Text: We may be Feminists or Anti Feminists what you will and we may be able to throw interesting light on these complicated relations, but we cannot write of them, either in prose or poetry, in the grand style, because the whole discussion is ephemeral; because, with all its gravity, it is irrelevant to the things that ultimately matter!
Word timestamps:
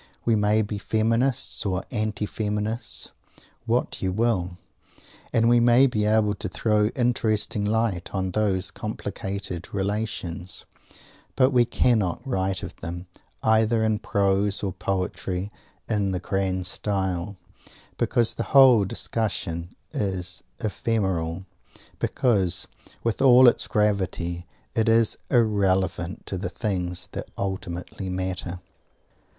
We 0.25 0.35
may 0.35 0.63
be 0.63 0.79
Feminists 0.79 1.63
or 1.63 1.83
Anti 1.91 2.25
Feminists 2.25 3.11
what 3.67 4.01
you 4.01 4.11
will 4.11 4.57
and 5.31 5.47
we 5.47 5.59
may 5.59 5.85
be 5.85 6.05
able 6.05 6.33
to 6.33 6.49
throw 6.49 6.87
interesting 6.95 7.63
light 7.65 8.09
on 8.11 8.31
these 8.31 8.71
complicated 8.71 9.71
relations, 9.71 10.65
but 11.35 11.51
we 11.51 11.65
cannot 11.65 12.23
write 12.25 12.63
of 12.63 12.75
them, 12.77 13.05
either 13.43 13.83
in 13.83 13.99
prose 13.99 14.63
or 14.63 14.73
poetry, 14.73 15.51
in 15.87 16.13
the 16.13 16.19
grand 16.19 16.65
style, 16.65 17.37
because 17.99 18.33
the 18.33 18.43
whole 18.57 18.85
discussion 18.85 19.75
is 19.93 20.41
ephemeral; 20.63 21.45
because, 21.99 22.67
with 23.03 23.21
all 23.21 23.47
its 23.47 23.67
gravity, 23.67 24.47
it 24.73 24.89
is 24.89 25.15
irrelevant 25.29 26.25
to 26.25 26.39
the 26.39 26.49
things 26.49 27.07
that 27.11 27.29
ultimately 27.37 28.09
matter! 28.09 28.61